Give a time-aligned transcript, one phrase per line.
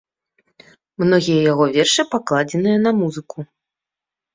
[1.03, 3.51] Многія яго вершы пакладзеныя на музыку.